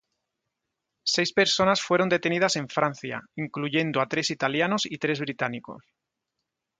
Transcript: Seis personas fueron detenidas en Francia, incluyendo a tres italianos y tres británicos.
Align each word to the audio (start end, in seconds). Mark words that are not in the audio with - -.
Seis 1.15 1.31
personas 1.31 1.79
fueron 1.83 2.09
detenidas 2.09 2.55
en 2.55 2.67
Francia, 2.69 3.21
incluyendo 3.35 4.01
a 4.01 4.07
tres 4.07 4.31
italianos 4.31 4.87
y 4.87 4.97
tres 4.97 5.19
británicos. 5.19 5.85